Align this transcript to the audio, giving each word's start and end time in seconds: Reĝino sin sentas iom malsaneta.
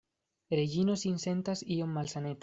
Reĝino 0.59 0.95
sin 1.01 1.19
sentas 1.25 1.61
iom 1.77 1.93
malsaneta. 1.99 2.39